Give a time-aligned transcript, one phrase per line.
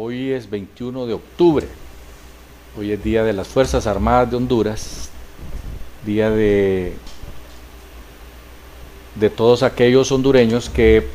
[0.00, 1.66] Hoy es 21 de octubre.
[2.78, 5.10] Hoy es Día de las Fuerzas Armadas de Honduras.
[6.06, 6.94] Día de,
[9.16, 11.08] de todos aquellos hondureños que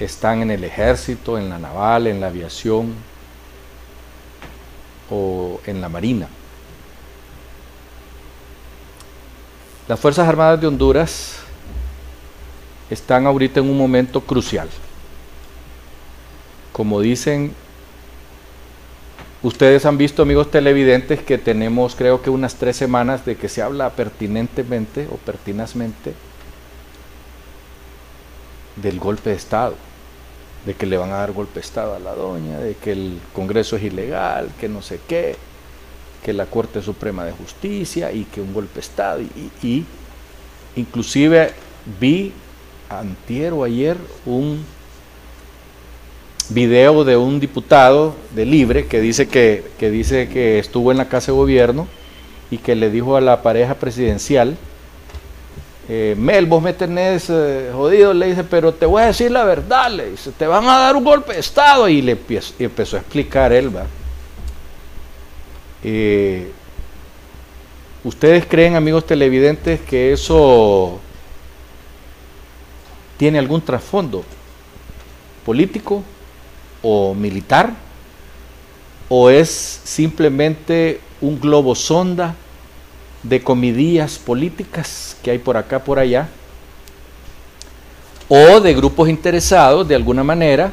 [0.00, 2.94] están en el ejército, en la naval, en la aviación
[5.10, 6.28] o en la marina.
[9.86, 11.40] Las Fuerzas Armadas de Honduras
[12.88, 14.70] están ahorita en un momento crucial.
[16.74, 17.52] Como dicen,
[19.44, 23.62] ustedes han visto, amigos televidentes, que tenemos creo que unas tres semanas de que se
[23.62, 26.14] habla pertinentemente o pertinazmente
[28.74, 29.76] del golpe de Estado,
[30.66, 33.20] de que le van a dar golpe de Estado a la doña, de que el
[33.32, 35.36] Congreso es ilegal, que no sé qué
[36.24, 39.20] que la Corte Suprema de Justicia y que un golpe de Estado.
[39.62, 39.84] Y,
[40.74, 41.52] inclusive
[42.00, 42.32] vi
[42.88, 44.64] antier o ayer un
[46.50, 51.08] video de un diputado de Libre que dice que, que dice que estuvo en la
[51.08, 51.86] Casa de Gobierno
[52.50, 54.56] y que le dijo a la pareja presidencial,
[55.88, 59.44] eh, Mel, vos me tenés eh, jodido, le dice, pero te voy a decir la
[59.44, 62.18] verdad, le dice, te van a dar un golpe de Estado y le
[62.58, 63.86] empezó a explicar él, ¿va?
[65.82, 66.50] Eh,
[68.02, 71.00] ¿Ustedes creen, amigos televidentes, que eso
[73.16, 74.24] tiene algún trasfondo
[75.44, 76.02] político
[76.84, 77.74] o militar?
[79.08, 82.36] ¿O es simplemente un globo sonda
[83.24, 86.28] de comidillas políticas que hay por acá, por allá?
[88.28, 90.72] ¿O de grupos interesados de alguna manera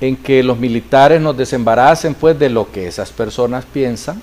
[0.00, 4.20] en que los militares nos desembaracen pues de lo que esas personas piensan.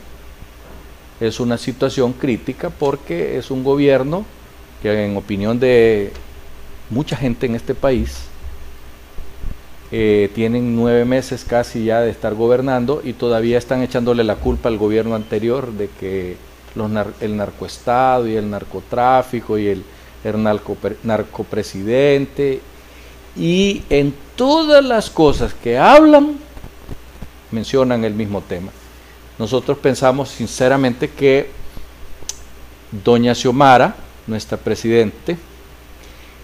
[1.20, 4.26] Es una situación crítica porque es un gobierno
[4.82, 6.12] que en opinión de
[6.90, 8.27] mucha gente en este país
[9.92, 14.68] eh, tienen nueve meses casi ya de estar gobernando y todavía están echándole la culpa
[14.68, 16.36] al gobierno anterior de que
[16.76, 19.84] los el narcoestado y el narcotráfico y el,
[20.24, 20.44] el
[21.04, 22.62] narcopresidente
[23.38, 26.38] y en todas las cosas que hablan
[27.52, 28.72] mencionan el mismo tema.
[29.40, 31.50] Nosotros pensamos sinceramente que
[32.92, 33.96] doña Xiomara,
[34.26, 35.38] nuestra presidente,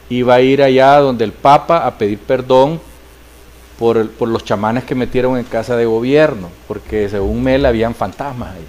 [0.09, 2.79] iba a ir allá donde el Papa a pedir perdón
[3.83, 8.55] por, por los chamanes que metieron en casa de gobierno, porque según Mel habían fantasmas
[8.55, 8.65] ahí.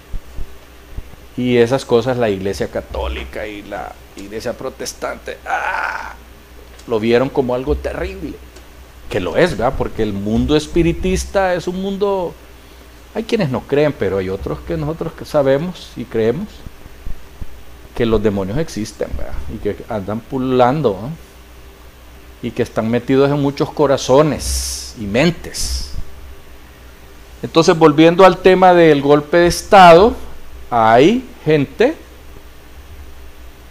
[1.37, 6.15] Y esas cosas la iglesia católica y la iglesia protestante, ¡ah!
[6.85, 8.33] lo vieron como algo terrible,
[9.09, 9.75] que lo es, ¿verdad?
[9.77, 12.33] Porque el mundo espiritista es un mundo,
[13.13, 16.49] hay quienes no creen, pero hay otros que nosotros sabemos y creemos
[17.95, 19.07] que los demonios existen.
[19.53, 21.09] Y que andan pululando,
[22.41, 25.91] y que están metidos en muchos corazones y mentes.
[27.41, 30.15] Entonces, volviendo al tema del golpe de Estado,
[30.69, 31.95] hay gente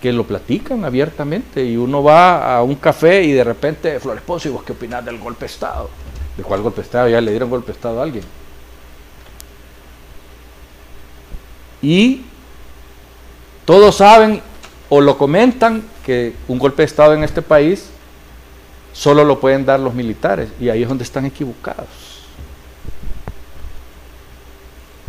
[0.01, 4.49] que lo platican abiertamente y uno va a un café y de repente, Flores Ponce,
[4.49, 5.89] ¿y vos qué opinás del golpe de Estado?
[6.37, 7.09] ¿De cuál golpe de Estado?
[7.09, 8.25] Ya le dieron golpe de Estado a alguien.
[11.81, 12.23] Y
[13.65, 14.43] todos saben
[14.91, 17.89] o lo comentan que un golpe de Estado en este país
[18.95, 21.89] solo lo pueden dar los militares y ahí es donde están equivocados.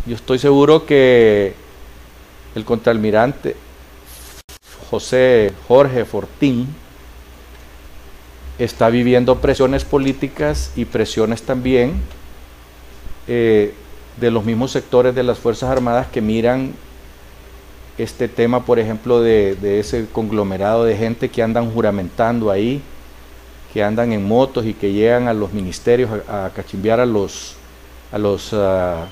[0.04, 1.54] Yo estoy seguro que
[2.54, 3.56] el contraalmirante
[4.90, 6.68] José Jorge Fortín
[8.58, 12.00] está viviendo presiones políticas y presiones también
[13.26, 13.74] eh,
[14.18, 16.72] de los mismos sectores de las Fuerzas Armadas que miran
[17.98, 22.82] este tema, por ejemplo, de, ese conglomerado de gente que andan juramentando ahí,
[23.76, 27.56] que andan en motos y que llegan a los ministerios a, cachimbear a los
[28.10, 29.04] a los ah,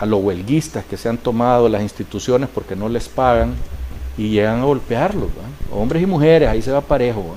[0.00, 3.54] a los huelguistas que se han tomado las instituciones porque no les pagan
[4.18, 5.28] y llegan a golpearlos,
[5.70, 7.36] hombres y mujeres, ahí se va parejo.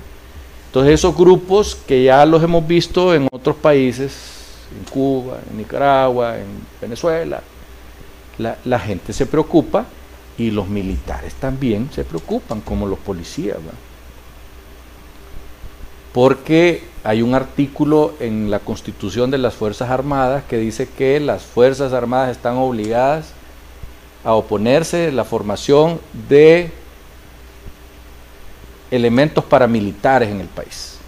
[0.66, 4.14] Entonces esos grupos que ya los hemos visto en otros países,
[4.76, 6.48] en Cuba, en Nicaragua, en
[6.82, 7.44] Venezuela,
[8.40, 9.86] la, gente se preocupa
[10.40, 13.58] y los militares también se preocupan, como los policías.
[16.16, 21.44] Porque hay un artículo en la constitución de las Fuerzas Armadas que dice que las
[21.44, 23.34] Fuerzas Armadas están obligadas
[24.24, 26.72] a oponerse la formación de
[28.92, 31.00] elementos paramilitares en el país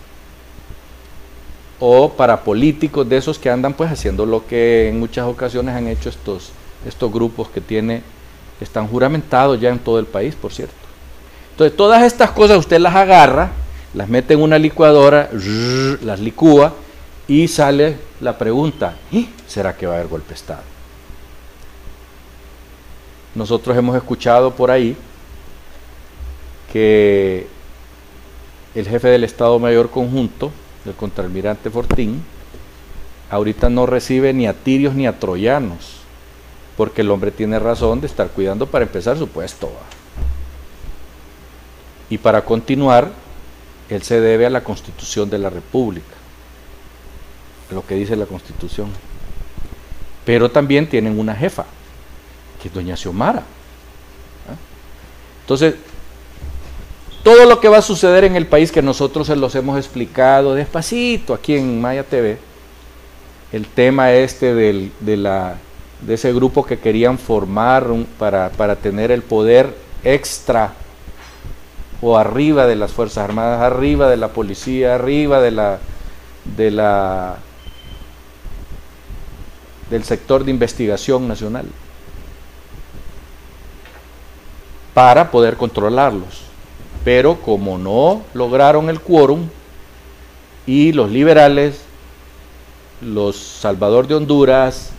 [1.79, 5.87] o para políticos de esos que andan pues haciendo lo que en muchas ocasiones han
[5.87, 6.51] hecho estos,
[6.85, 8.01] estos grupos que tiene,
[8.59, 10.75] están juramentados ya en todo el país, por cierto.
[11.51, 13.51] Entonces todas estas cosas usted las agarra,
[13.97, 15.27] las mete en una licuadora,
[16.03, 16.71] las licúa
[17.27, 18.95] Y sale la pregunta,
[19.47, 20.61] ¿será que va a haber golpe de Estado?
[23.33, 24.95] Nosotros hemos escuchado por ahí
[26.71, 27.47] que
[28.75, 30.51] el jefe del Estado Mayor Conjunto,
[30.85, 32.23] el contraalmirante Fortín,
[33.31, 36.01] ahorita no recibe ni a tirios ni a troyanos,
[36.77, 39.71] porque el hombre tiene razón de estar cuidando para empezar su puesto.
[42.11, 43.11] Y para continuar,
[43.89, 46.15] él se debe a la Constitución de la República,
[47.71, 48.89] lo que dice la Constitución.
[50.25, 51.65] Pero también tienen una jefa,
[52.61, 53.39] que es doña Xiomara.
[53.39, 54.55] ¿ah?
[55.41, 55.75] Entonces,
[57.23, 60.55] todo lo que va a suceder en el país que nosotros se los hemos explicado
[60.55, 62.37] despacito aquí en Maya TV,
[63.51, 65.55] el tema este del, de, la,
[66.01, 67.87] de ese grupo que querían formar
[68.19, 69.73] para, para tener el poder
[70.03, 70.73] extra
[72.01, 75.79] o arriba de las Fuerzas Armadas, arriba de la policía, arriba de la,
[76.55, 77.37] de la
[79.89, 81.65] del sector de investigación nacional
[84.93, 86.41] para poder controlarlos.
[87.03, 89.47] Pero como no lograron el quórum
[90.65, 91.81] y los liberales,
[93.01, 94.89] los Salvador de Honduras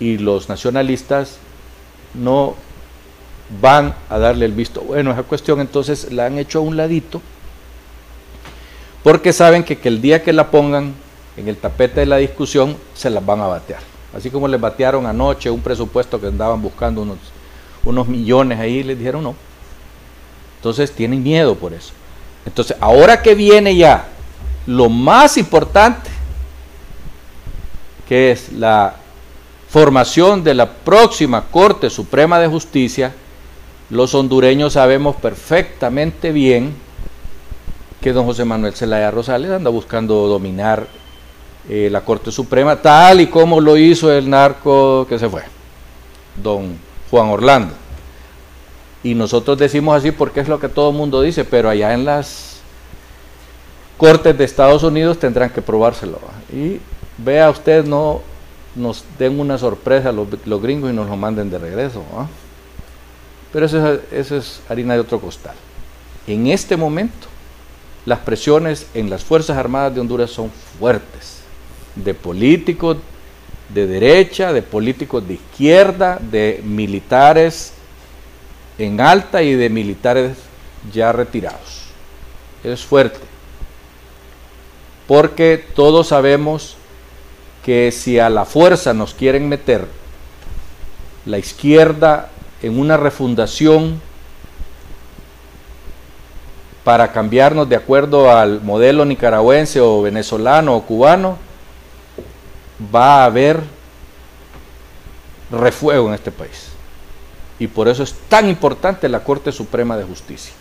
[0.00, 1.38] y los nacionalistas
[2.14, 2.54] no
[3.60, 7.20] van a darle el visto bueno esa cuestión, entonces la han hecho a un ladito,
[9.02, 10.94] porque saben que, que el día que la pongan
[11.36, 13.80] en el tapete de la discusión, se las van a batear.
[14.16, 17.18] Así como les batearon anoche un presupuesto que andaban buscando unos,
[17.84, 19.34] unos millones ahí, les dijeron no,
[20.56, 21.92] entonces tienen miedo por eso.
[22.44, 24.08] Entonces, ahora que viene ya
[24.66, 26.10] lo más importante,
[28.08, 28.96] que es la
[29.68, 33.14] formación de la próxima Corte Suprema de Justicia,
[33.90, 36.74] los hondureños sabemos perfectamente bien
[38.00, 40.86] que don José Manuel Zelaya Rosales anda buscando dominar
[41.68, 45.42] eh, la Corte Suprema tal y como lo hizo el narco que se fue,
[46.42, 46.78] don
[47.10, 47.74] Juan Orlando.
[49.02, 52.04] Y nosotros decimos así porque es lo que todo el mundo dice, pero allá en
[52.04, 52.60] las
[53.96, 56.18] cortes de Estados Unidos tendrán que probárselo.
[56.52, 56.78] Y
[57.16, 58.20] vea usted, no
[58.74, 62.02] nos den una sorpresa los, los gringos y nos lo manden de regreso.
[63.52, 65.54] Pero eso es, es harina de otro costal.
[66.26, 67.26] En este momento,
[68.04, 71.38] las presiones en las Fuerzas Armadas de Honduras son fuertes,
[71.94, 72.98] de políticos
[73.68, 77.72] de derecha, de políticos de izquierda, de militares
[78.78, 80.36] en alta y de militares
[80.92, 81.88] ya retirados.
[82.64, 83.20] Es fuerte.
[85.06, 86.76] Porque todos sabemos
[87.64, 89.86] que si a la fuerza nos quieren meter
[91.26, 92.30] la izquierda
[92.62, 94.00] en una refundación
[96.84, 101.36] para cambiarnos de acuerdo al modelo nicaragüense o venezolano o cubano,
[102.94, 103.60] va a haber
[105.50, 106.68] refuego en este país.
[107.58, 110.54] Y por eso es tan importante la Corte Suprema de Justicia.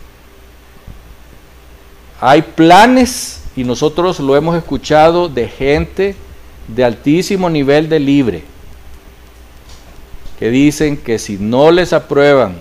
[2.20, 6.16] Hay planes, y nosotros lo hemos escuchado, de gente
[6.68, 8.44] de altísimo nivel de libre,
[10.40, 12.58] que dicen que si no les aprueban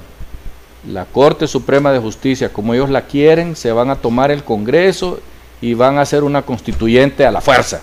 [0.88, 5.20] la Corte Suprema de Justicia como ellos la quieren, se van a tomar el Congreso
[5.60, 7.80] y van a hacer una constituyente a la fuerza.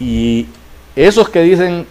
[0.00, 0.46] Y
[0.96, 1.86] esos que dicen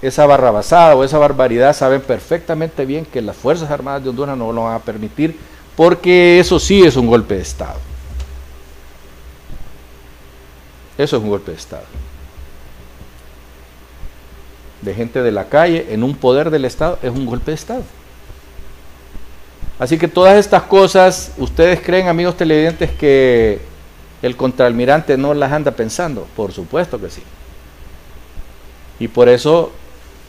[0.00, 4.52] esa barrabasada o esa barbaridad saben perfectamente bien que las Fuerzas Armadas de Honduras no
[4.52, 5.38] lo van a permitir
[5.76, 7.78] porque eso sí es un golpe de Estado.
[10.98, 11.84] Eso es un golpe de Estado.
[14.82, 17.84] De gente de la calle en un poder del Estado es un golpe de Estado.
[19.78, 23.60] Así que todas estas cosas, ¿ustedes creen, amigos televidentes, que
[24.22, 26.26] el contraalmirante no las anda pensando?
[26.36, 27.22] Por supuesto que sí.
[29.00, 29.72] Y por eso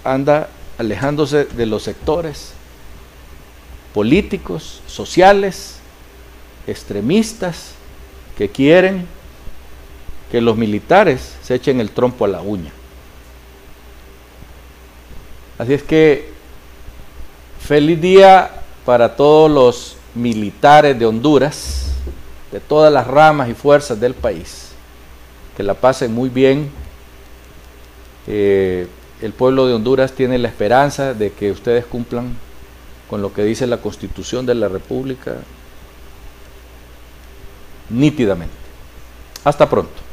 [0.03, 2.53] anda alejándose de los sectores
[3.93, 5.77] políticos, sociales,
[6.65, 7.73] extremistas,
[8.37, 9.05] que quieren
[10.31, 12.71] que los militares se echen el trompo a la uña.
[15.57, 16.29] Así es que
[17.59, 18.49] feliz día
[18.85, 21.91] para todos los militares de Honduras,
[22.51, 24.71] de todas las ramas y fuerzas del país.
[25.55, 26.71] Que la pasen muy bien.
[28.27, 28.87] Eh,
[29.21, 32.35] el pueblo de Honduras tiene la esperanza de que ustedes cumplan
[33.09, 35.35] con lo que dice la Constitución de la República
[37.89, 38.55] nítidamente.
[39.43, 40.12] Hasta pronto.